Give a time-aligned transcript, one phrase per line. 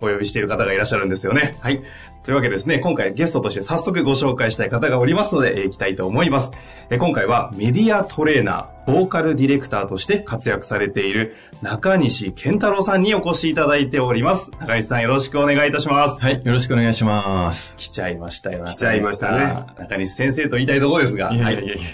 [0.00, 1.56] お呼びしている方がいらっしゃるんですよね。
[1.60, 1.82] はい。
[2.22, 6.50] というわけでですね、今回ゲストとして早速ご紹介したい方がおりますので、えー行きたいと思います。
[6.90, 14.50] えー今回はメディアトレーナー、ボーカルディレクターとして活躍されている中西健太郎さんにお越しいただいております。
[14.58, 16.20] 中西さんよろしくお願いいたします。
[16.20, 17.76] はい、よろしくお願いします。
[17.76, 18.64] 来ちゃいましたよ。
[18.64, 21.84] 来ちゃいましたね中西先生と言いたいところですが、いやいやいやいや。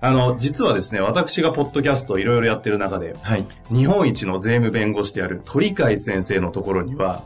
[0.00, 3.46] あの、実はですね、私がポッドキャストをいろいろやってる中で、はい。
[3.70, 7.22] 日本一の税務弁護士である鳥海先生のところには、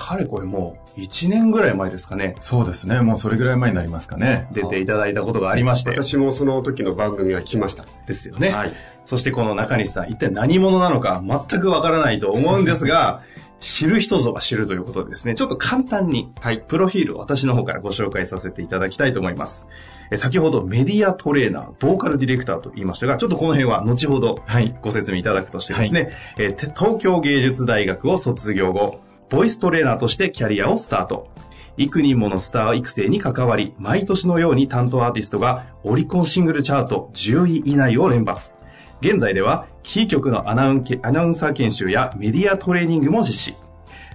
[0.00, 3.00] かれこれもう1年ぐらい前ですかね、そうですね。
[3.02, 4.48] もうそれぐらい前になりますかね。
[4.52, 7.84] 出ていただいたことがありまして、私もその時の番組は来ました。
[8.06, 8.48] ですよね。
[8.48, 8.74] はい。
[9.04, 13.22] そしてこの中西さん、一体何者なのか全くわからないと思うんですが、
[13.60, 16.60] 知る人ぞが知るということでですね、ちょっと簡単に、はい。
[16.60, 19.66] プロフィールを私の方からご紹介させていただきたいと思います。
[20.10, 24.74] え先ほどメディアトレーナー、ボーカルディレクターと言いましたが、ちょっとこの辺は後ほどはい。
[24.80, 31.28] ご説明いただくとしてですね、えーて東京芸術大学を卒業後、ボイストレーナーとしてキャリアをスタート。
[31.76, 38.54] 幾人ものスター育成に関わり、毎年のように担当アーティストがオリコンシングルチャート10位以内を連発。
[39.00, 43.54] 現在では、キー局のアナウンアナウンサー研修やメディアトレーニングも実施。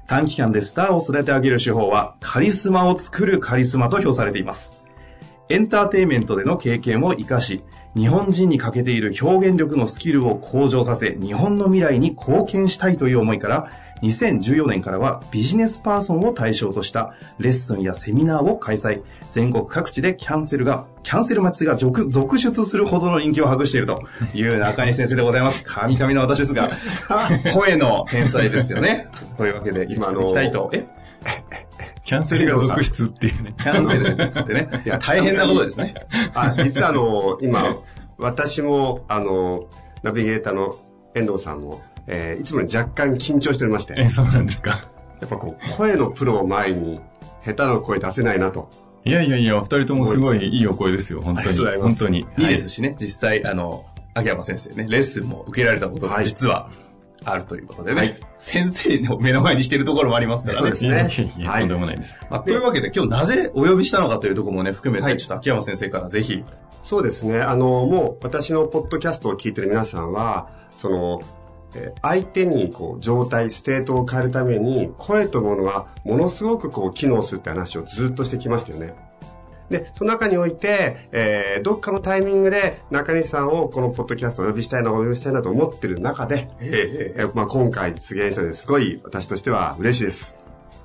[0.05, 4.83] 短期間でスターを育て上げる手法は、カリスマを作るカリスマと評されています。
[5.47, 7.63] エンターテイメントでの経験を活かし、
[7.95, 13.71] 日本人に欠けている表現力のスキルを向上させ、日本の未来に貢献したいという思いから、
[14.01, 19.01] 2014年からはビジネスパーソンを対象としたレッスンやセミナーを開催。
[19.31, 24.01] 全国各地でキャンセルが、キャンセル待ちが続続出するほどの人気を博していると
[24.33, 25.63] いう中西先生でございます。
[25.67, 26.71] 神々の私ですが、
[27.53, 29.09] 声の天才ですよね。
[29.37, 30.69] というわけで、今の、今のいきたいと。
[30.73, 30.85] え？
[32.05, 33.55] キャンセルが続出っていうね。
[33.57, 34.69] キャンセルですってね。
[34.85, 35.95] いや大変なことですね。
[36.35, 37.75] あ、実はあの、今、
[38.17, 39.65] 私も、あの、
[40.03, 40.75] ナビゲーターの
[41.15, 44.89] 遠藤さんも、えーいつもより若干緊張しておりまして、え、やそうなんですか。
[45.25, 47.01] っぱこう、声のプロを前に、
[47.43, 48.69] 下手な声出せないなと。
[49.03, 51.21] いやいやいや、お二人ともすごいいいお声ですよ。
[51.21, 51.57] 本当に。
[51.77, 52.25] 本当に。
[52.37, 56.69] いいですしね、実際、あの、秋山先生ね、レッスンも受けられたこと実は
[57.25, 60.59] あるということでね、はい先生の目の前にしているところもありますからね。
[60.59, 60.89] そうですね
[61.39, 62.15] やいや、はいとんでもないです。
[62.29, 66.43] まあ、というわけで、今日なぜお呼びしたのかというところもね、含めて、はいちょっと秋山先生からぜひ。
[66.83, 67.41] そうですね。
[67.41, 71.19] あの、もう私のポッドキャストを聞いてる皆さんは、その、
[71.75, 78.93] えー相手にこう状態、 state を変えるために、声というものはものすごくこう機能するって話をずっとしてきましたよね。
[79.69, 90.37] で、その中において、えーどっかのタイミングで中西さんをこのポッドキャストをお呼びしたいな、お呼びしたいなと思ってる中で、ええーまあ、今回実現したのですごい私としては嬉しいです。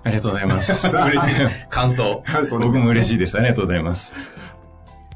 [0.02, 0.72] ありがとうございます。
[0.88, 1.68] 嬉しい。
[1.68, 2.22] 感想。
[2.24, 3.36] 感想です僕も嬉しいです。
[3.36, 4.12] ありがとうございます。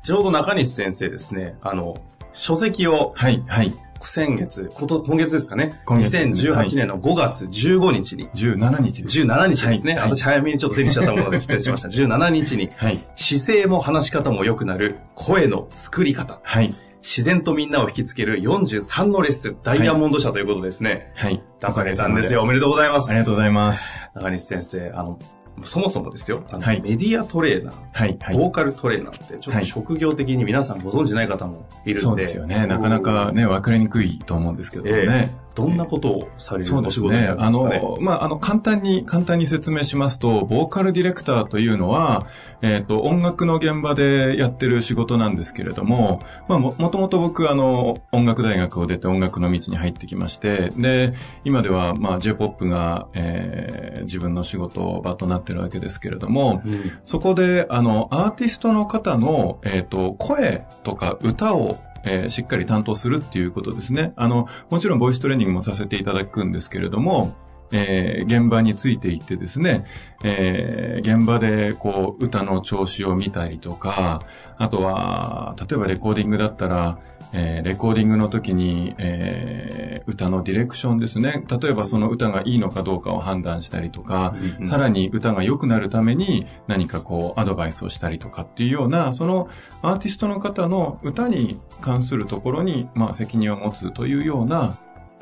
[0.02, 1.94] ちょうど中西先生ですね、あの、
[2.34, 3.72] 書籍をはい、はい。
[4.08, 9.20] 先月、こと今月ですかね、今月ねはい2018年の5月15日に、17日です。
[9.22, 11.88] 17日ですね、はい私早めにちょっと手にしちゃったもので失礼しました。
[11.92, 13.06] 17日に、はい。
[13.16, 16.40] 姿勢も話し方も良くなる声の作り方。
[16.42, 16.74] はい。
[17.02, 21.12] 自然とみんなを引きつける43のレッスン、ダイヤモンド社ということですね。
[21.14, 21.42] はい。
[21.60, 22.40] 出されたんですよ。
[22.42, 23.10] おめでとうございます。
[23.10, 24.00] ありがとうございます。
[24.14, 25.18] 中西先生、あの、
[25.62, 28.36] そもそもですよ、あのはいメディアトレーナー、はい、はい。
[28.36, 32.66] ボーカルトレーナーって、ちょっとはい職業的に皆さんご存知ない方もいるそんで、うですよね。
[32.66, 35.43] なかなかね、分かりにくいと思うんですけどもええね。
[35.54, 37.26] どんなことをされるそうですお仕事になね。
[37.26, 37.80] ですかね？
[37.80, 42.26] の、まあ、あの、簡単に、簡単に説明しますと、ボーカルディレクターというのは、
[42.62, 51.12] えっ、と、音楽の現場でやってる仕事なんですけれども、まあ、も、もともと僕、あの、音楽大学を出て音楽の道に入ってきまして、で、
[51.44, 64.12] 今では、まあ、J-POP が、えー自分の仕事場となってるわけですけれども、うんそこで、あの、アーティストの方の、えっ、と、声とか歌を、えーしっかり担当するっていうことですね。
[64.16, 67.34] あの、もちろんボイストレーニングもさせていただくんですけれども、
[67.72, 69.84] えー、現場についていってですね、
[70.22, 74.20] えー、現場でこう、歌の調子を見たりとか、
[74.58, 76.98] あとは、例えばレコーディングだったら、
[77.36, 81.44] えー、レコーディングの時に、えー、歌のディレクションですね。
[81.60, 89.48] 例えばその歌がいいのかどうかを判断したりとか、さらに歌が良くなるために何かこうアドバイスをしたりとかっていうような、その
[89.82, 94.78] アーティストの方の歌に関するところに、まあ責任を持つというような、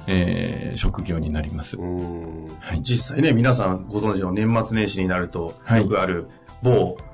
[0.06, 1.78] えー、職業になります。
[1.78, 6.28] はい、実際ね、皆さんご存知の年末年始になると、よくある
[6.62, 7.11] 某はい。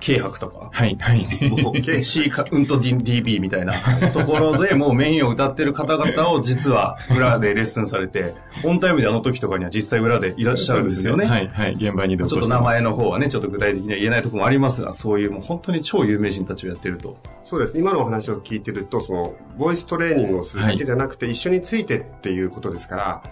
[0.00, 0.70] 軽薄とか。
[0.72, 0.96] はい。
[1.00, 1.26] はい。
[1.62, 3.74] もう、C か、うんと DB みたいな
[4.12, 8.34] ところで、もうメインを歌ってる方々を実は裏でレッスンされて、
[8.64, 11.26] オンタイムであの時とかには実際裏でいらっしゃるんですよね。
[11.26, 11.48] はい。
[11.48, 11.72] はい。
[11.72, 17.18] 現場にちょっと名前の方はね、ちょっと具体的には言えないところもありますが、そういうもう本当に超有名人たちをやってると。
[17.42, 17.78] そうです。
[17.78, 23.22] 今のお話を聞いてると、その、ボイストレーニングをするだけじゃなくて、一緒についてっていうことですから、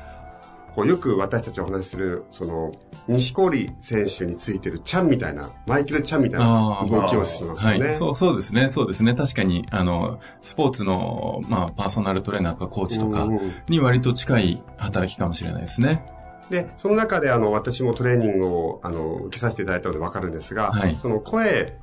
[0.77, 2.71] こうよく私たちお話しする、その、
[3.09, 7.87] 西堀選手についてるチャンみたいな、マイケル・チャンみたいな動きをしますよね。
[7.87, 9.15] はい、そうそうですね、そうですね。
[9.15, 13.27] 確かに、あの、スポーツの、まあ、パーソナルトレーナーとかコーチとか
[13.71, 16.05] に割と近い働きかもしれないですね。
[16.51, 21.79] で、その中であの、私もトレーニングをあの、受けさせていただいたのでわかるんですが、はい、その声、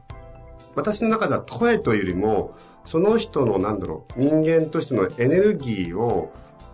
[0.75, 2.53] 私の中では声というよりも、
[2.85, 6.31] その人のなんだろう、人間としてのエネルギーを、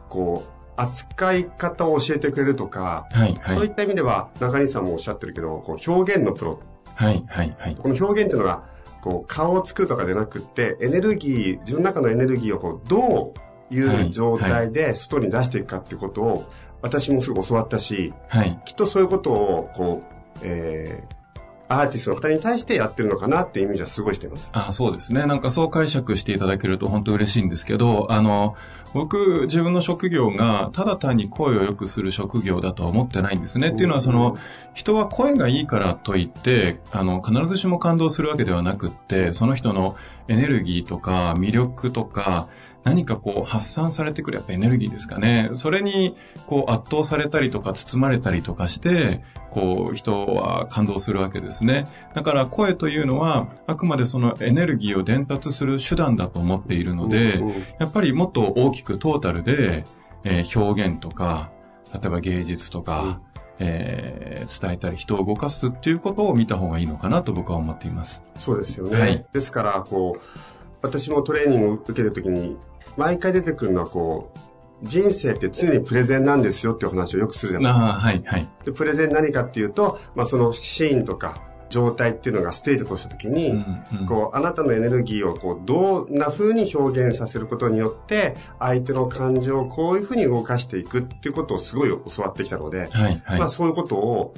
[0.09, 6.59] こう、扱い方を教えてくれるとか、はいはい、そういった意味では、中西さんもおっしゃってるけど、こう表現のプロ。
[6.95, 7.75] はいはいはい。
[7.75, 8.63] この表現っていうのが、
[9.01, 13.33] こう顔を作るとかじゃなくって、エネルギー、自分の中のエネルギーをこうど
[13.71, 21.15] ういう状態で外に出していくかっていうことを、私もすぐ教わったし、はい、きっとそういうことを、こう、えー、
[21.69, 24.49] アーティストの方に対してやってるのかなっていうイメージはすごいしてます。
[24.53, 25.27] あそうですね。
[25.27, 28.55] なんかそう解釈していただけると本当嬉しいんですけど、あの、
[28.93, 33.69] 僕、自分の職業がただ単に声を良くする職業だとは思ってないんですね。
[33.69, 34.35] っていうのはその、
[34.73, 39.95] 人は声がいいからといって、あの、必ずしも感動するわけではなくって、その人の
[40.27, 42.47] エネルギーとか魅力とか、
[42.83, 45.51] 何かこう発散されてくるやっぱエネルギーですかね。
[45.53, 46.15] それに
[46.47, 49.21] こう圧倒されたりとか包まれたりとかして、
[49.51, 51.85] こう人は感動するわけですね。
[52.15, 57.41] だから声というのはあくまでそのエネルギーを伝達する手段だと思っているので、
[57.79, 59.83] やっぱりもっと大きくトータルで、
[60.23, 61.51] えー、表現とか、
[61.93, 63.21] 例えば芸術とか、
[63.59, 68.21] えー、伝えたり人を動かすっていうことを見た方がいいのかなと僕は思っています。
[68.35, 68.99] そうですよね。
[68.99, 70.21] はい、ですから、こう、
[70.81, 72.57] 私もトレーニングを受けるときに、
[72.97, 74.39] 毎回出てくるのはこう、
[74.83, 77.91] 人生って常にプレゼンなんですよっていう話をよくするじゃないですか。
[77.93, 78.47] はいはい。
[78.65, 94.33] で、プレゼン何かっていうと、まあそのシーンとか状態っていうのがステージとしたときに、うんうん、こう、あなたのエネルギーをこう、どんな風に表現させることによって、相手の感情をこういう風に動かしていくっていうことをすごい教わってきたので、はいはい、まあそういうことを、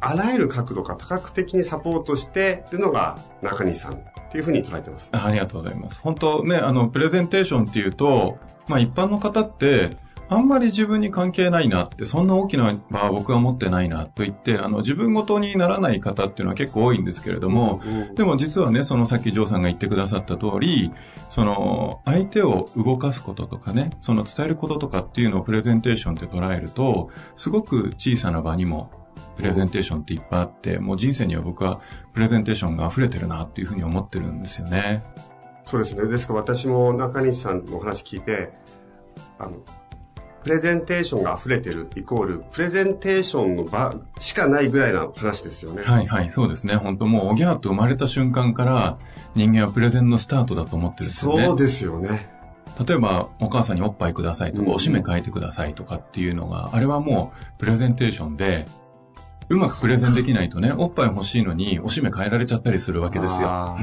[0.00, 3.98] あらゆる角度から多角的にサポートしているのが中西さんっ
[4.32, 5.10] ていうふうに捉えてます。
[5.12, 6.00] ありがとうございます。
[6.00, 8.38] 本当ね、あの、プレゼンテーションっていうと、
[8.68, 9.90] まあ一般の方って、
[10.32, 17.82] あんまり自分に関係ないなって、そんな大きな場は僕は持ってないなと言って、あの、自分ごとにならない方っていうのは結構多いんですけれども、
[18.14, 20.92] でも実はね、そのさっきジョーさんが言ってくださった通り、
[21.30, 28.99] その、相手を動かすこととかね、その伝えることとかっていうのをプレゼンテーションって捉えると、すごく小さな場にも
[29.40, 31.80] プレゼンテーションっていっぱいあって、もう人生には僕は
[32.12, 35.02] プレゼンテーションが溢れてるなっていうふうに思ってるんですよね。
[35.64, 36.06] そうですね。
[36.06, 38.52] ですから私も中西さんのお話聞いて、
[39.38, 39.52] あの、
[40.42, 45.82] プレゼンテーションが溢れてるイコール、プレゼンテーションの場しかないぐらいな話ですよね。
[45.82, 46.76] はいはい、そうですね。
[46.76, 48.98] 本当もう、おぎゃーと生まれた瞬間から
[49.34, 51.44] 人間はプレゼンのスタートだと思ってるんですよね。
[51.44, 52.40] そうですよね。
[52.86, 58.64] 例えば、お母さんにおっぱいくださいとか、おしめ変えてくださいとかっていうのが、あれはもう、プレゼンテーションで、
[59.50, 63.76] うまくプレゼンできないとね、おっぱい欲しいのに、おしめ変えられちゃったりするわけですよ。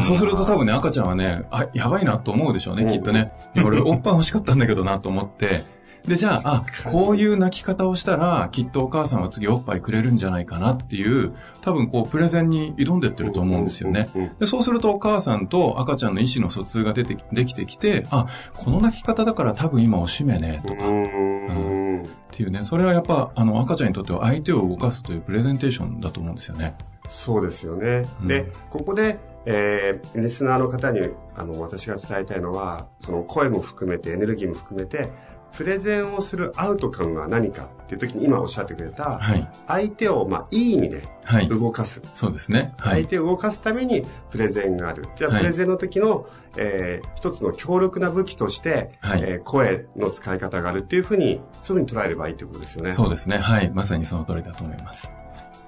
[0.00, 3.32] そうすると多分ね、赤ちゃんはね、あ、やばいなと思うでしょうね、きっとね。
[3.64, 5.62] 俺、おっぱい欲しかったんだけどなと思って、
[6.06, 14.08] で、じゃあ、あ、こういう泣き方をしたら、きっとお母さんは次おっぱいくれるんじゃないかなっていう、多分こう、プレゼンに挑んでってると思うんですよね。
[14.38, 20.86] で、そうするとお母さんと赤ちゃんの意思の疎通が出て、できてきて、あ、この泣き方だから多分今おしめね、とか。
[20.86, 26.76] うんっていうね、それはやっぱ、あの、赤ちゃんにとっては相手を動かすというプレゼンテーションだと思うんですよね。
[27.08, 28.04] そうですよね。
[28.20, 31.00] うん、で、ここで、えー、リスナーの方に、
[31.34, 35.08] あの、私が伝えたいのは、その声も含めて、エネルギーも含めて、
[35.52, 39.50] プレゼンをするアウトカムは何かっていう時に今おっしゃってくれた、はい。
[39.66, 41.48] 相手を、まあ、いい意味ではい。
[41.48, 42.00] 動かす。
[42.14, 42.74] そうですね。
[42.78, 43.02] はい。
[43.02, 45.04] 相手を動かすためにプレゼンがある。
[45.16, 46.26] じゃあ、はいプレゼンの時の、
[46.56, 52.92] えー一つの強力な武器として、はいえー声の使い方があるっていうふうに、そういうふうに捉えればいいということですよね。
[52.92, 53.38] そうですね。
[53.38, 53.70] はい。
[53.70, 55.10] まさにその通りだと思います。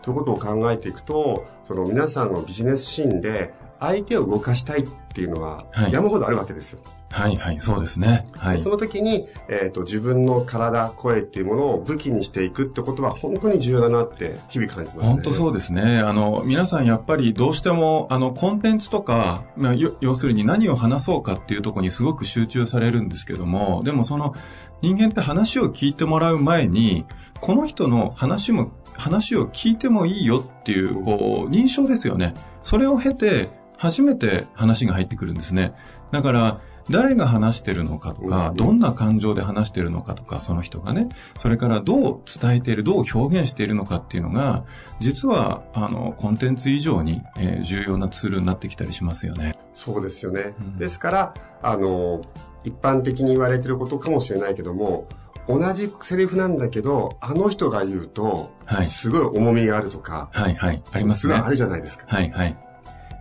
[0.02, 6.80] ということを考えていくと、その皆さんのビジネスシーンで、相手を動かしたいっていうのははい山ほどあるわけですよ。
[7.12, 7.60] はい、はい。
[7.60, 8.28] そうですね。
[8.36, 8.70] はいそ。
[8.70, 15.12] の時に、えっ、と、自分の体、声っていうものを武器にしていくってことは本当に重要だなって日々感じますね。
[15.14, 15.98] 本当そうですね。
[15.98, 24.34] あの、皆さんやっぱりどうしても、あの、コンテンツとか、まあ、よ要するに何を話そうかっていうところにすごく集中されるんですけども、でもその、
[24.80, 27.06] 人間って話を聞いてもらう前に、
[27.40, 32.34] この人の話も、話を聞いてもいいよっていう、こう、認証ですよね。
[32.62, 35.72] それを経て、初めて話が入ってくるんですね。
[36.12, 36.60] だから、
[36.90, 41.08] 誰が話してるのかとか、うんどんな感情で話してるのかとか、その人がね、
[41.38, 44.64] それからどう伝えている、どう表現しているのかっていうのが、
[44.98, 49.56] 実は、あの、コンテンツ以上に、えー重要なツールになってきたりしますよね。
[49.72, 50.52] そうですよね。
[50.60, 52.20] うんですから、あの、
[52.64, 55.06] 一般的に言われてることかもしれないけども、
[55.48, 60.82] 同じセリフなんだけど、あの人が言うと、はいすごい重みがあるとか、はい、はい。
[60.92, 61.34] ありますね。
[61.34, 62.04] すごいあるじゃないですか。
[62.08, 62.69] はい、はい。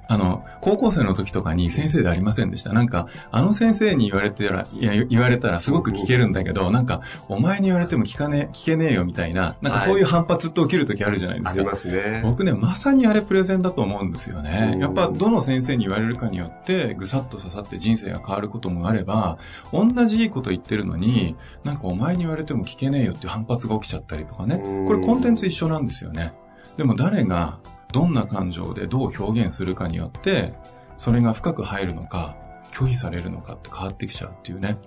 [0.09, 2.73] あの、高校生の時とかに先生でありませんでした。
[2.73, 11.61] なんか、あの先生に言われてら、いや、言われたらすごく聞けるんだけど、なんか、お前に言われても聞かねえ、聞けねえよみたいな、なんかそういう反発って起きる時あるじゃないですか。
[11.61, 12.21] ありますね。
[12.23, 14.77] 僕ね、まさにあれプレゼンだと思うんですよねう。
[14.77, 19.37] んやっぱどの先生に言われるかによって、ぐさっと刺さって人生が変わることもあれば、
[19.71, 24.87] 同じいいこと言ってるのに、なんかお前に言われても聞けねえよっていう反発が起きちゃったりとかねうん。
[24.87, 26.33] これコンテンツ一緒なんですよね。
[26.77, 27.59] でも誰が
[27.91, 30.53] どんな感情でどう表現するかによって、
[30.97, 32.35] それが深く入るのか、
[32.71, 34.77] 拒否されるのかって変わってきちゃうっていうね。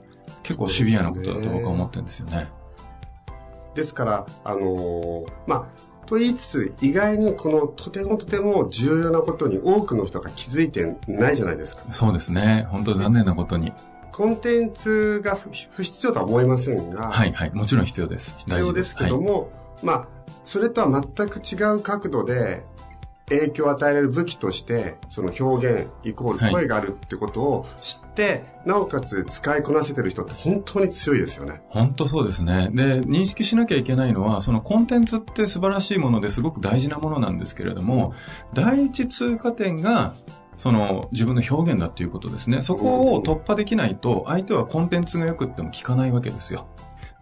[0.43, 2.49] 結構シビアなことだと僕は思ってるんですよね。
[3.75, 11.85] ですから、あのーまあ、と言いつつ、意外にこのとてもとても重要なことに多くの人が気づいてないじゃないですか。
[11.93, 12.67] そうですね。
[12.71, 13.73] 本当残念なことに。
[14.13, 17.51] コンテンツが不不必要とは思いませんが、はいはい。
[17.55, 18.35] もちろん必要です。
[18.39, 19.51] 必要ですけどはいも、
[19.83, 20.09] まあ、
[20.45, 22.63] それとは全く違う角度で
[23.41, 31.63] 影響を与えられる武器として、その表現イコーはいル声があるってことを知って、なおかつ使いこなせてる人って本当に強いですよね。
[31.69, 32.71] 本当そうですね。
[32.73, 38.15] で、認識しなきゃいけないのは、そのコンテンツって素晴らしいものですごく大事なものなんですけれども、
[38.55, 40.15] 第一通過点が、
[40.59, 42.63] その自分の表現だっていうことですね。
[42.63, 46.69] そこを突破できないと、相手はコンテンツが良くっても聞かないわけですよ。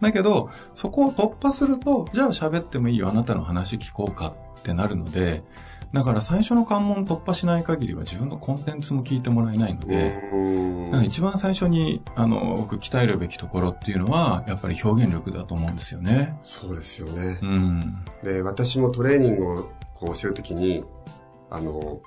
[0.01, 5.43] だけど、そこを突破すると、じゃあ喋ってもいいよ、あなたの話聞こうかってなるので、
[5.93, 16.37] だから最初の関門突破しない限りは自分のコンテンツも聞いてもらえないので、うんだから一番最初に、あの、僕鍛えるべきところっていうのは、やっぱり表現力だと思うんですよね。
[16.41, 17.45] そうですよねう。
[17.45, 18.05] ん。
[18.23, 20.83] で、私もトレーニングをこうしてるときに、
[21.49, 22.01] あの、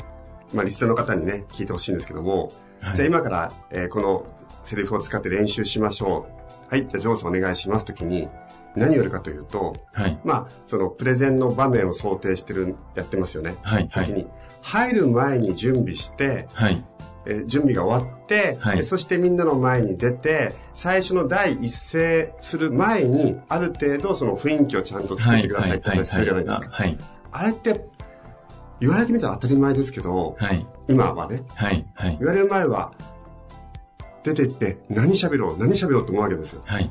[0.55, 2.51] まあ、リスナーの方にね、聞いてほしいんですけども、
[2.81, 4.27] はいじゃあ今から、えーこの
[4.65, 6.27] セリフを使って練習しましょ
[6.71, 6.71] う。
[6.71, 8.29] はい、じゃあジョーさんお願いしますときに、
[8.77, 10.21] 何をやるかというと、はい。
[10.25, 13.55] まあ、そのプレゼンの場面を想定してる、やってますよね。
[13.63, 13.89] はい。
[14.13, 14.27] に、
[14.63, 16.85] 入る前に準備して、はい。
[17.27, 26.69] えー準備が終わって、はいえーそしてみんなの前に出て、最初の第一声する前に、ある程度その雰囲気をちゃんと作ってくださいって話するじゃないですか。
[26.71, 26.99] はい。
[27.33, 27.87] あれって、
[28.81, 30.67] 言われてみたら当たり前ですけど、はい。
[30.89, 31.87] 今はね、はい。
[31.95, 32.17] はい。
[32.19, 32.93] 言われる前は、
[34.23, 36.63] 出て行って何喋ろう、何喋ろうって思うわけですよ。
[36.65, 36.91] はい。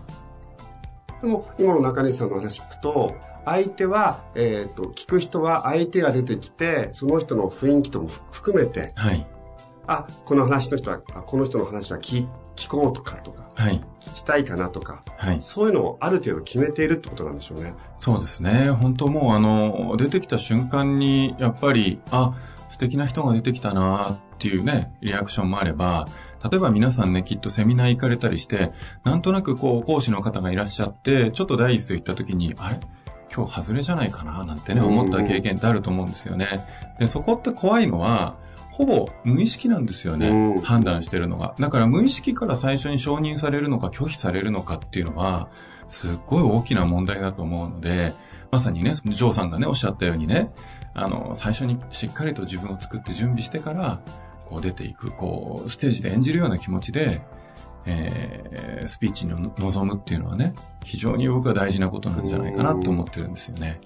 [1.23, 3.15] でも、今の中西さんの話聞くと、
[3.45, 9.25] 相手は、えっ、と、聞く人は相手が出てきて、その人の雰囲気とも含めて、はい。
[9.87, 12.27] あ、この話の人は、あこの人の話は聞
[12.57, 13.81] 聞こうとかとか、はい。
[14.01, 15.41] 聞きたいかなとか、はい。
[15.41, 17.73] そういうのをある程度決めているってことなんでしょうね。
[17.99, 18.69] そうですね。
[18.71, 22.35] 本当もうあの、出てきた瞬間に、やっぱり、あ、
[22.69, 26.05] 素敵な人が出てきたなっていうね、リアクションもあれば、
[26.49, 28.71] 例えば皆さんね、きっとセミナー行かれたりして、
[29.03, 32.79] なんとなくこう、講師の方がいらっしゃって、ちょっと第一声行った時に、あれ？
[33.35, 34.43] 今日外れじゃないかな？
[34.45, 36.47] なんてね、思った経験ってあると思うんですよね。
[36.99, 38.37] で、そこって怖いのは、
[38.71, 40.29] ほぼ無意識なんですよね。
[40.29, 41.55] うん判断してるのが。
[41.59, 45.49] だから無意識から最初に承認されるのか拒否されるのかっていうのは、
[45.87, 48.13] すっごい大きな問題だと思うので、
[48.51, 50.51] まさにね、ジョーさんがね、おっしゃったようにね、
[50.93, 54.01] あの、最初にしっかりと自分を作って準備してから、
[54.53, 57.21] こう出ていく、こう、ステージで演じるような気持ちで、
[57.85, 60.53] えー、スピーチにの臨むっていうのはね、
[60.85, 63.81] 非常に僕は大事なことなんじゃないかなと思ってるんですよね。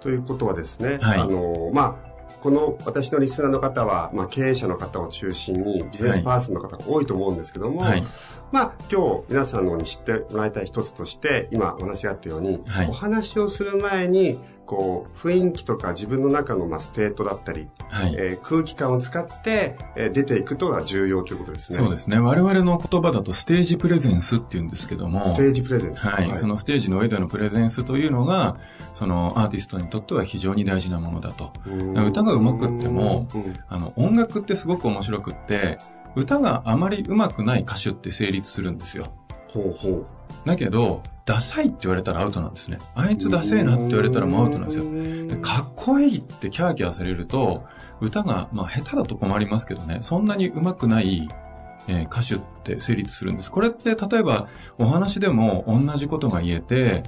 [0.00, 1.18] ということはですね、はい。
[1.18, 2.06] あの、まあ、
[2.40, 8.04] この私のリスナーの方は、まあ、経営者の方を中心にビジネスパーソンの方が多いと思うんですけども、はい、
[8.52, 21.78] まあ、今日皆さんのに知ってもらいたい一つとして、今お話があったように、はい、お話をする前に、こう、雰囲気とか自分の中のまあ state だったり、はい、えー、空気感を使って、えー、出ていくとは重要ということですね。
[21.78, 22.18] そうですね。
[22.18, 25.34] 我々の言葉だと stage presence って言うんですけども。
[25.34, 26.06] Stage presence。
[26.06, 26.28] はい。
[26.28, 28.56] はい、そのステージの上でのプレゼンスというのが、
[28.94, 31.52] そのアーティストにとっては非常に大事なものだと。
[32.08, 33.28] 歌が上手くっても、
[33.68, 35.78] あの、音楽ってすごく面白くって、
[36.16, 39.06] 歌があまり上手くない歌手って成立するんですよ。
[39.48, 40.15] ほうほう。
[40.44, 42.78] だけど、ダサいって言われたらアウトなんですね。
[42.94, 45.28] あいつダセえなって言われたらもうアウトなんですよ。
[45.28, 47.64] でかっこいいってキャーキャーされると、
[48.00, 51.28] 歌が、まあ下手だと困りますけどね、そんなに上手くない、
[51.88, 53.50] えー、歌手って成立するんです。
[53.50, 57.02] これって例えばお話でも同じことが言えて、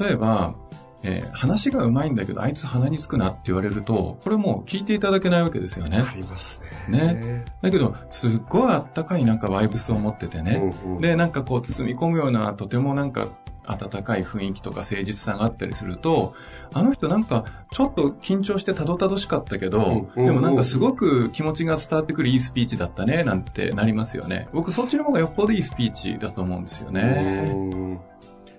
[0.00, 0.54] 例えば、
[1.02, 5.98] えー、話がうまいんだけど、あいつ鼻につくなって言われると、これもう聞いていただけないわけですよね。
[5.98, 7.14] ありますね。
[7.14, 7.44] ね。
[7.62, 10.72] だけど、すっごいあったかいなんかバイブスを持っててね。
[10.84, 13.28] うんうん、で、なんかこう包み込むような、とてもなんか
[13.68, 16.34] 温かい雰囲気とか誠実さがあったりすると、
[16.72, 24.48] あの人なんかちょっと緊張してたどたどしかったけど、でもなんかすごく気持ちが伝わってくるいいスピーチだったね、なんてなりますよね。
[24.52, 27.87] 僕そっちの方がよっぽどいいスピーチだと思うんですよね。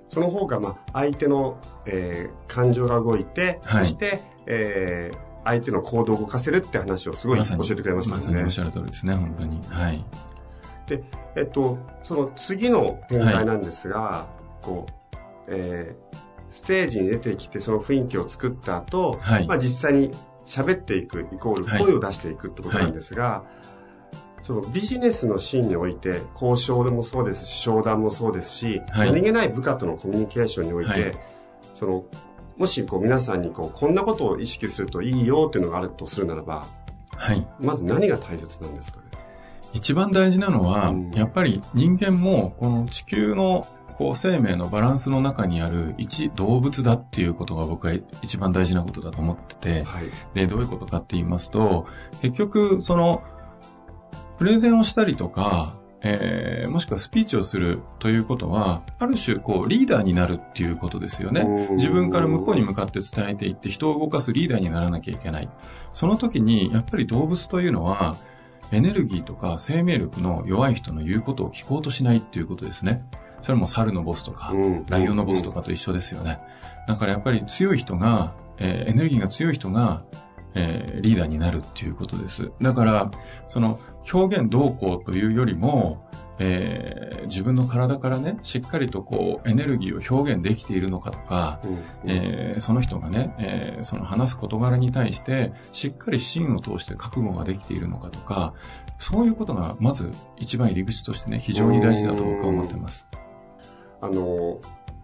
[0.10, 8.22] その方が、まあ、相手の、えー、感情が動いて、はい、そして、えー、相手の行動を動かせるって話をすごい教えてくれましたね。
[8.22, 9.62] まさにおっしゃる通りですね、本当に。
[9.70, 10.06] はい。
[10.88, 11.04] で、
[11.36, 14.28] えっと、その次の展開なんですが、は
[14.62, 15.16] い、こう、
[15.48, 16.16] えー、
[16.52, 20.12] ステージに出てきてその雰囲気を作った後、はい、まあ実際に
[20.46, 23.44] 喋っていくイコール声を出していくってことなんですが、は
[23.76, 23.79] い
[24.50, 31.12] そのビジネスのシーンにおいて、交渉でもそうですし、商談もそうですし、はい、何気ない部下とのコミュニケーションにおいて、はい、
[31.76, 32.04] その、
[32.58, 36.66] もしこう皆さんにこう、こんなことを意識するといいよっていうのがあるとするならば、
[37.16, 37.46] はい。
[37.60, 39.04] まず何が大切なんですかね？
[39.74, 51.86] 一番大事なのは、うん、やっぱり人間もこの地球のこう生命のバランスの中にある一動物だっていうことが僕は一番大事なことだと思ってて、はい、で、どういうことかって言いますと、
[52.24, 53.22] 結局その
[54.40, 61.44] プレゼンをしたりとか、えー、もしくはスピーチをするということは、ある種、こう、リーダーになるっていうことですよね。
[61.72, 65.50] 自分から向こうに向かって伝えていって、人を動かすリーダーにならなきゃいけない。
[65.92, 68.16] その時に、やっぱり動物というのは、
[68.72, 73.04] エネルギーとか生命力の弱い人の言うことを聞こうとしないっていうことですね。
[73.42, 74.54] それも猿のボスとか、
[74.90, 76.40] ライオンのボスとかと一緒ですよね。
[76.88, 80.04] だからやっぱり強い人が、えー、エネルギーが強い人が、
[80.56, 82.52] えー、リーダーになるっていうことです。
[82.62, 83.12] だから、
[83.48, 83.80] その
[84.12, 86.06] 表現動向というよりも、
[86.40, 98.54] えー、自分の体からね、しっかりとこう、エネルギーを表現できているのかとか、うんえー、その人がね、えー、その話す事柄に対して、しっかり芯を通して覚悟ができているのかとか、
[98.98, 103.06] そういうことが、まず一番入り口としてね、非常に大事だと僕は思ってます。
[104.02, 104.60] あの、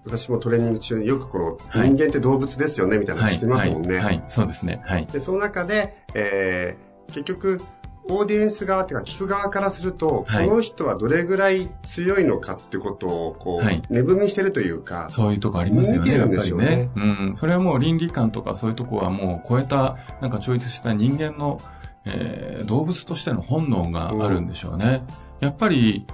[0.06, 4.82] 私もトレーニング中によくこの人間って動物ですよね、みたいなの知ってますもんね、はい、はい、そうですね。
[4.86, 5.06] はい。
[5.08, 7.62] で、その中で、えー、結局、
[8.08, 15.08] オーディエンス側っていうか聞く側からすると、はい、この人はどれぐらい強いのかってことを、こう、はい、値踏みしてるというか。
[15.10, 16.92] そういうとこありますよね、やっぱりね。
[16.96, 17.32] うん。
[17.34, 21.60] それはもう倫理観とかそういうとこはもう超えた、なんか超越した人間の、
[22.06, 25.04] えー、動物としての本能があるんでしょうね。
[25.42, 26.06] うん、やっぱり、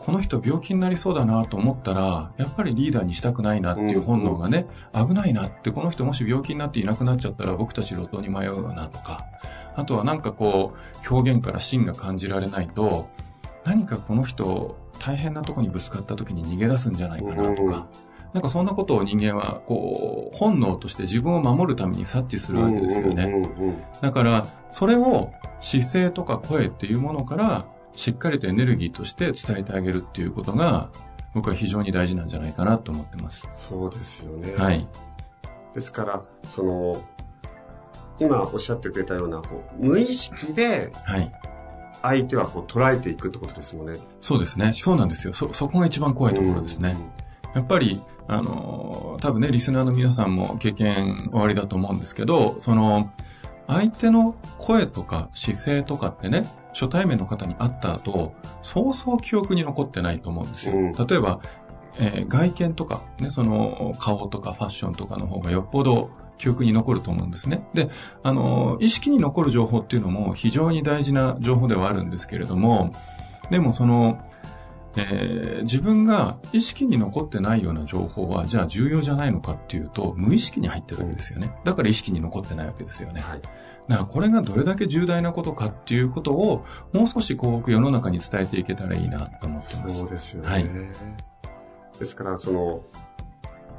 [0.00, 9.26] この人病気になりそうだなと思ったら、やっぱりリーダーにしたくないなっていう本能がね、危ないなって、この人もし病気になっていなくなっちゃったら僕たち路頭に迷うよなとか、
[9.76, 13.10] あとはなんかこう、表現から芯が感じられないと、
[13.64, 17.86] 何かこの人大変なとこにぶつかった時に逃げ出すんじゃないかなとか、
[18.32, 23.42] なんかそんなことを人間は、こう、本能として自分を守るために察知するわけですよね。
[24.00, 30.90] だから、それを姿勢とか声っていうものからしっかりとエネルギーとして伝えてあげるっていうことが、
[31.34, 33.48] 僕は非常に大事なんじゃないかなと思ってます。
[33.56, 34.54] そうですよね。
[34.56, 34.86] はい。
[35.74, 37.02] ですから、その、
[38.18, 41.32] 今おっしゃってくれたような、こう、無意識で、はい。
[42.02, 43.98] 相手はこう捉えていくってことですもんね。
[44.20, 44.72] そうですね。
[44.72, 45.34] そうなんですよ。
[45.34, 46.96] そ、そこが一番怖いところですね。
[47.54, 53.10] やっぱり、あの、多分ね、リスナーの皆さんも経験おありだと思うんですけど、その、
[53.66, 60.74] 相手の声とか姿勢とかってね、初対面の方に会った後、そうそう記憶に残ってないと思うんですよ。
[60.74, 61.40] うん、例えば、
[61.98, 67.66] えー、外見とか、ね、その顔とかファッションとかの方がよっぽど記憶に残ると思うんですね。
[67.74, 67.90] で、
[68.22, 72.92] あの、意識に残る情報っていうのも非常に大事な情報ではあるんですけれども、
[73.50, 74.18] でもその、
[74.96, 81.52] えー、自分が意識に残ってないような情報は、じゃあ重要じゃないのかっていうと、無意識に入ってるわけですよね。
[81.64, 83.20] だから意識に残ってないわけですよね。
[83.20, 83.40] はい、
[83.88, 89.96] だからこれがどれだけ重大なことかっていうことを、もう少しこう世の中に伝えていけたらいいなと思ってます。
[89.96, 90.48] そうですよね。
[90.48, 90.66] はい
[92.00, 92.82] ですから、その、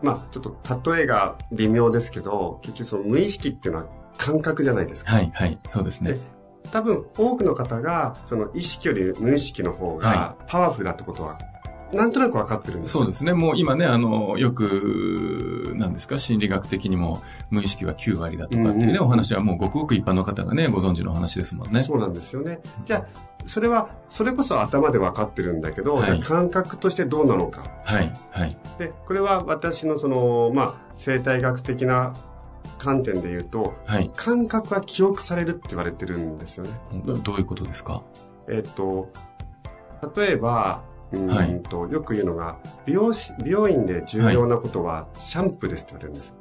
[0.04, 5.12] まあ、ちょっと例えが微妙ですけど、結局その無意識っていうのは感覚じゃないですか。
[5.12, 6.20] はい、はい、そうですねで。
[6.72, 11.38] 多分、多くの方が、その意識より無意識の方がはパワフルだってことは、
[11.94, 13.34] なんとなく分かってるんですよそうですね。
[13.34, 21.84] もう今ね、あの、よく、なんですか、心理学的にも無意識は9割だとかっていうね、うんうんお話はもうごくごく一般の方がね、ご存知のお話ですもんね。
[21.84, 22.60] そうなんですよね。
[22.86, 23.06] じゃあ、
[23.46, 27.64] それは、それこそ頭で分かってるんだけど、はいじゃあ感覚としてどうなのか。
[27.84, 28.58] はい、はい。
[28.78, 32.14] で、これは私のその、まあ、生態学的な
[32.84, 34.12] 観点で言うと、はい。
[34.16, 36.72] 感覚は記憶されるって言われてるんですよね。
[37.06, 38.02] どどういうことですか？
[38.50, 39.10] えっと、
[40.16, 46.36] 例えば、うーんと、よく言うのが、美容師、美容院で重要なことは、シャンプーですって言われるんですよ。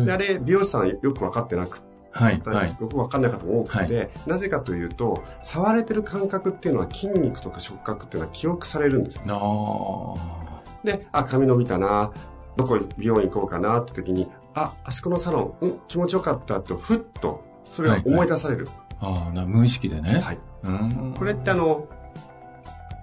[0.00, 0.34] へで、あえ。
[0.34, 2.68] れ、美容師さんよく分かってなくて、はい、はい。
[2.80, 9.22] よく分かんない方も多くて、なぜかというと、触れてる感覚っていうのは筋肉とか触覚っていうのは記憶されるんですよ。
[9.28, 12.10] あで、あ、髪伸びたな、
[12.56, 18.68] どこ美容院行こうかなって時に、あ、あそこのサロン、うん、気持ちよかったと、ふっと、それが思い出される。
[19.00, 19.06] あ。
[19.06, 20.20] ああ、な無意識でね。
[20.20, 20.38] はい。
[20.64, 21.14] うん。
[21.16, 21.88] これってあの、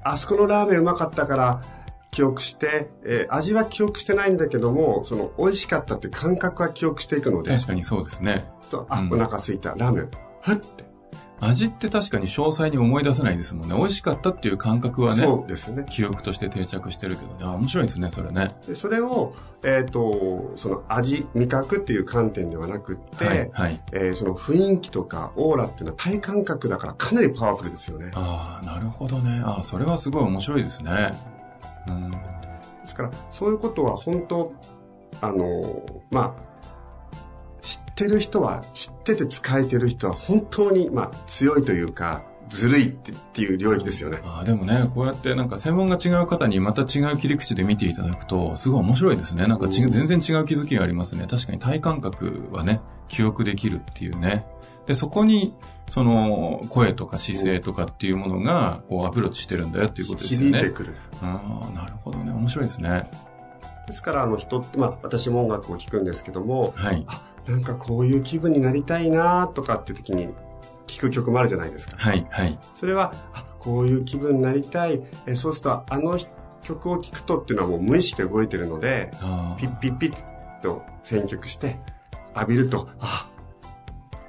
[0.03, 1.61] あそこのラーメンうまかったから
[2.11, 8.49] 記憶して、えー味は記憶してないんだけども、その美味しかったって感覚は記憶していくので、確かにそうですね。
[8.69, 10.09] とあ、うんお腹空いた、ラーメン、
[10.41, 10.86] ふって。
[11.39, 13.75] 味って確かに詳細に思い出せないですもんね。
[13.75, 15.85] 美味しかったっていう感覚はね、そうですよね。
[15.89, 17.37] 記憶として定着してるけどね。
[17.41, 18.55] あ面白いですね、それね。
[18.67, 23.81] でそれを、えっ、と、その味、味覚っていう観点ではなくって、はい、はい。
[23.91, 28.11] えーその雰囲気とかオーラっていうのは体感覚だからかなりパワフルですよね。
[28.15, 29.41] ああ、なるほどね。
[29.43, 31.11] ああ、それはすごい面白いですね。
[31.87, 32.11] うん。
[32.11, 32.17] で
[32.85, 34.53] すから、そういうことは本当、
[35.21, 36.46] あの、まあ、知
[38.05, 44.19] ってる人は、知ってて使えてる人は本当に、まあ、強いというか、ずるいってっていう領域ですよね。
[44.23, 49.47] ああ、でもね、こうやってなんか専門が違う方にまた違う切り口で見ていただくと、すごい面白いですね。
[49.47, 51.25] なんか全然違う気づきがありますね。
[51.29, 54.45] 確かに体感覚はね、記憶できるっていうね。
[54.85, 55.53] で、そこに、
[55.89, 60.45] その、声とか姿勢とかっていうものが、こうアプローチしてるんだよっていうことですよね。
[60.47, 60.95] 響いてくる。
[61.21, 62.31] ああ、なるほどね。
[62.31, 63.09] 面白いですね。
[63.87, 67.03] ですから、あの人って、まあ、私も音楽を聴くんですけども、はい。
[67.07, 70.29] あ、なんかこういう気分になりたいなとかって時に
[70.85, 71.95] 聴く曲もあるじゃないですか。
[71.97, 72.59] はい、はい。
[72.75, 75.01] それは、あ、こういう気分になりたい。
[75.25, 76.17] えそうすると、あの
[76.61, 81.79] 曲を聴くとっていうのはもう無意識で動いてるので、あピッピッピッと選曲して
[82.35, 83.29] 浴びると、あ、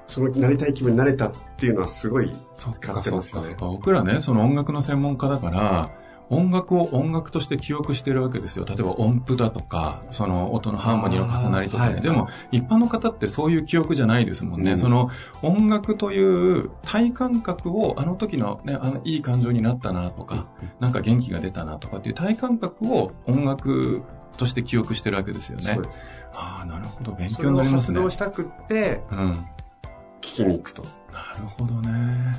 [0.07, 3.67] そのなりたい気分になれたっていうのはすごい使かそってますよねそっか。
[3.67, 5.91] 僕らね、その音楽の専門家だから、
[6.31, 8.64] 音楽を音楽として記憶してるわけですよ。
[8.67, 11.95] 例えば音符だとか、その音のハーモニーの重なりとかね。
[11.95, 14.73] はいでも、一般の方ってそういう記憶じゃないですもんね。
[14.73, 15.11] うんその
[15.43, 20.47] 音楽という体感覚を、あの時のね、あのいい感情になったなとか、
[20.81, 24.03] なんか元気が出たなとかっていう体感覚を音楽
[24.37, 25.83] として記憶してるわけですよねそう。
[25.83, 25.99] です。
[26.35, 27.12] ああ、なるほど。
[27.12, 27.99] 勉それを強になりますね。
[27.99, 29.33] 発動したくってうん。
[29.33, 29.35] な
[30.21, 30.83] 聞きに行くと。
[31.38, 32.37] るほどね。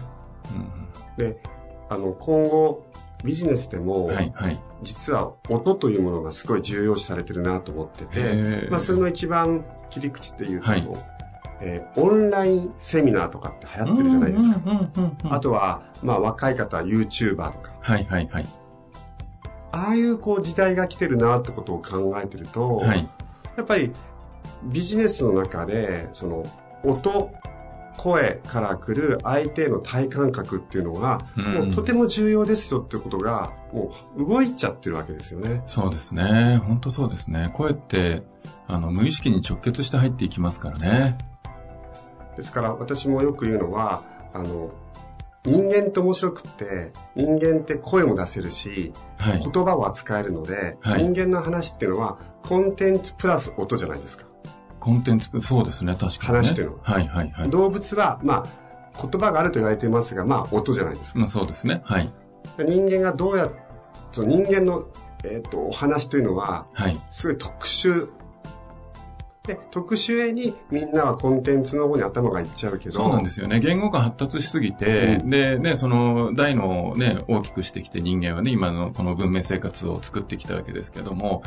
[1.17, 1.41] で、
[1.89, 2.85] あの、今後
[3.23, 4.59] ビジネスでうもん。、はい、はい。
[4.81, 10.87] 実は音というものがすごい重要視されてるなと思ってて、まあそれの一番切り口っていうと、はい
[11.61, 14.59] えーオンラインセミナーとかって流行ってるじゃないですか。
[15.29, 18.47] あとは、まあ若い方は YouTuber とか、はいはいはい。
[19.71, 23.09] ああいうこう時代が来てるなってことを考えてると、はい。
[23.57, 23.91] やっぱり
[24.63, 26.43] ビジネスの中で、その
[26.83, 27.31] 音、
[27.99, 35.61] 声から来る相手への体感覚っていうのが、うんもうとても重要ですよってことが、もう動いちゃってるわけですよね。
[35.65, 36.61] そうですね。
[36.65, 37.49] 本当そうですね。
[37.53, 38.23] 声って、
[38.67, 41.17] あの、無意識に直結して入っていきますからね。
[42.37, 44.01] ですから私もよく言うのは、
[44.33, 44.71] あの、
[45.43, 49.39] 人間って面白くって、人間って声も出せるし、はい。
[49.39, 54.28] 言葉を扱えるので、はい人間の話っていうのは、コンテンツプラス音じゃないですか。
[54.79, 55.95] コンテンツ、そうですね。
[55.95, 56.39] 確かに、ね。
[56.39, 57.49] 話っていうのははいはいはい。
[57.49, 58.45] 動物は、まあ、
[59.01, 61.19] 言葉があると言われていますが、まあ、音じゃないですか。
[61.19, 61.81] まあそうですね。
[61.85, 62.11] はい。
[62.57, 63.49] 人間がどうや
[64.11, 64.87] その人間の、
[65.23, 66.99] えっとお話というのははい。
[67.09, 68.09] すごい特殊
[69.49, 73.59] で特殊へにみんなはコンテンツの方に頭がいっちゃうけどそうなんですよね。
[73.59, 81.41] 言語が発達しすぎて、うで、ね、その、大のをね、大きくしてきて人間はね、今のこの文明生活を作ってきたわけですけども、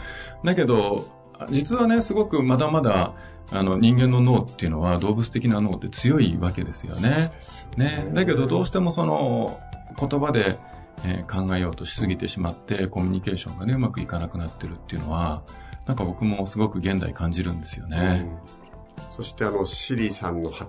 [0.44, 3.14] だけど、実はね、すごくまだまだ、
[3.50, 7.32] あの、人間の脳っていうのは動物的な脳って強いわけですよね。
[7.76, 8.10] ね。
[8.12, 9.60] だけどどうしてもその、
[9.98, 10.58] 言葉で、
[11.04, 15.42] えー考えようとしすぎてしまって、コミュニケーションがね、うまくいかなくなってるっていうのは、
[15.86, 18.26] なんか僕もすごく現代感じるんですよね。
[18.26, 18.62] うん
[19.10, 20.66] そしてあのシリーさんのは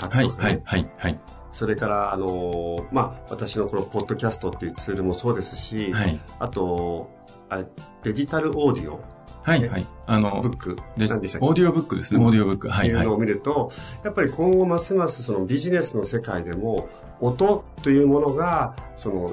[0.00, 1.20] 立つとか、ね、はい、はい、はい、はい。
[1.52, 7.10] それから、あのーまあ、私のこのポッドキャストっていうツールもそうですし、はい、あと、
[7.50, 7.66] あれ、
[8.02, 9.04] デジタルオーディオ、
[9.42, 9.86] はい、はい。
[10.06, 11.46] あのブ、ック、で何でしたっけ？
[11.46, 12.68] オーディオブックですね、オーディオブック。
[12.68, 13.14] はいい、はいうの。
[13.14, 13.72] を見ると、
[14.04, 16.88] やっぱり今後ますますそのビジネスの世界でも、
[17.20, 19.30] 音というものが、その、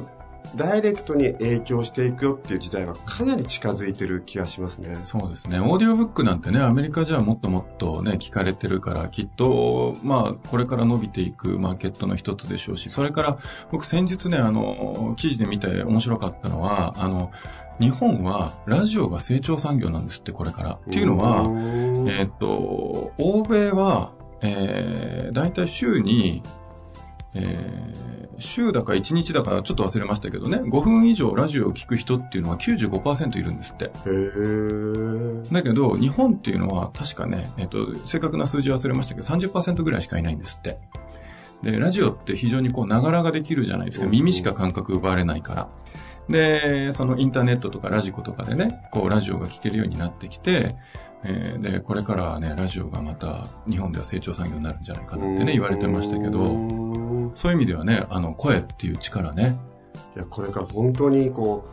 [0.56, 4.96] ダイレクトに影響していくよっていう時代はかなり近づいてる気がしますね。
[5.04, 5.60] そうですね。
[5.60, 13.38] オーディオブックなんてね、アメリカじゃもっともっとね、聞かれてるから、きっと、まあ、これから伸びていくマーケットの一つでしょうし、それから、
[13.72, 17.30] 僕先日ね、あの、記事で見て面白かったのは、あの、
[17.80, 20.72] 日本はラジオが成長産業なんですって、これから。
[20.74, 26.44] っていうのは、えーっと、欧米は、えー、大体週に、
[27.34, 33.92] えー週だか1日だかちょっと忘れましたけどね、5分以上ラジオを聞く人っていうのは95%いるんですって。
[35.54, 40.80] だけど、日本っていうのは確かね、えっ、と、正確な数字忘れましたけど、30%ぐらいしかいないんですって。
[41.64, 44.06] で、ラジオって非常にこう、ながらができるじゃないですか。
[44.06, 45.70] うん耳しか感覚奪われないから。
[46.30, 50.76] で、そのインターネットとかラジコとかでね、こう、ラジオが聞けるようになってきて、
[51.24, 59.58] えーで、これからはね、ラジオがまた日本では成長産業になるんじゃないかなってね、言われてましたけうど、んそういう意味ではね、あの、声っていう力ね、
[60.16, 61.66] いや、これから本当にこ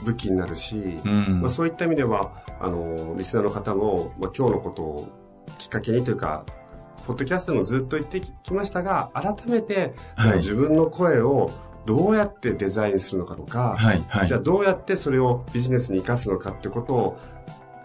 [0.00, 1.40] う、武器になるし、うん。
[1.42, 1.50] まあ、。
[1.50, 5.08] そういった意味では、あの、リスナーの方も、まあ、今日のことを
[5.58, 6.44] きっかけにというか、
[7.06, 10.36] ポッドキャストもずっと言ってきましたが、改めて、はい。
[10.38, 11.50] 自分の声を
[11.86, 14.40] どうやってデザインするのかとか、はい、はいじゃあ。
[14.40, 17.18] どうやってそれをビジネスに生かすのかってことを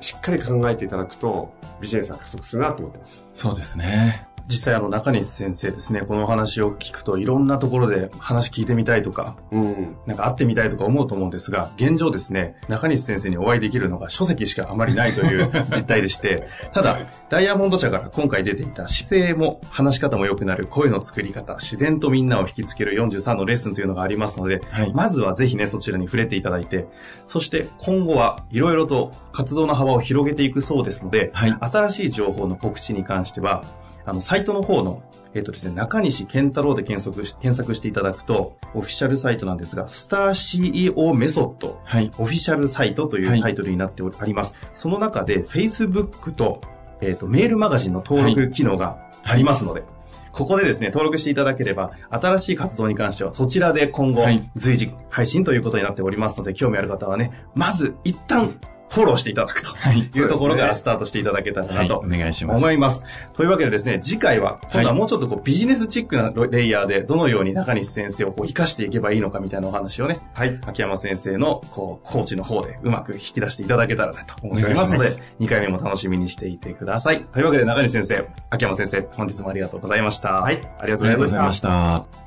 [0.02, 3.26] しっかり考えていただくと、ビジネスは加速するなと思ってます。
[3.34, 4.27] そうですね。
[4.48, 9.98] 実際あの中西先生ですね、このお話を聞くといろんなところで話聞いてみたいとか、うん。
[10.06, 24.94] なんか会ってみたいとか思うと思うんですが、現状ですね、中西先生にお会いできるのが書籍しかあまりないという 実態でして、ただ、ダイヤモンド社から今回出ていた姿勢も話し方も良くなる声の作り方、自然とみんなを引きつける43のレッスンというのがありますので、はい。
[24.94, 26.88] まずはぜひね、そちらに触れていただいて、
[27.28, 31.58] そして今後はいろいろと活動の幅を広げていくそうですので、はい。
[31.60, 33.62] 新しい情報の告知に関しては、
[34.08, 42.10] あの、サイトの方の、えっ、とですね、中西健太郎で検索し検索していただくと、オフィシャルサイトなんですが、スター CEO メソッド、はい。
[42.17, 44.58] オフィシャルサイトというタイトルになっております。
[44.72, 46.62] その中で、Facebook と、
[47.02, 49.84] えっ、と、メールマガジンの登録機能がありますので、
[50.32, 58.58] ここでですね、登録していただければ、新しい活動に関してはそちらで今後はい、随時配信ということになっておりますので、興味ある方はね、まず一旦
[58.89, 60.00] フォローしていただくとはい。
[60.00, 62.58] いうところからスタートしていただけたらは、ないとお願いします。
[62.58, 63.04] 思います。
[63.34, 70.60] というわけでですね、次回は、今度はもうちょっとこうビジネスチックなレイヤーで、どのように中西先生をこう活かしていけばいいのかみたいなお話をね、はい。
[70.65, 77.21] 秋山先生のこうコーチの方でうまく引き出していただけたらなと思っておりますのでお願いし、2回目も楽しみにしていてください。
[77.21, 80.34] というわけで中西先生、秋山先生、本日もありがとうございました。
[80.34, 80.60] はい。
[80.80, 82.27] ありがとうございました